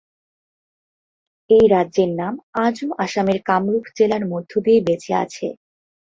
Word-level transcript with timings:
এই 1.49 1.65
রাজ্যের 1.67 2.11
নাম 2.19 2.33
আজও 2.65 2.87
আসামের 2.97 3.39
কামরূপ 3.45 3.85
জেলার 3.97 4.23
মধ্য 4.25 4.51
দিয়ে 4.65 4.79
বেঁচে 4.87 5.13
আছে। 5.23 5.47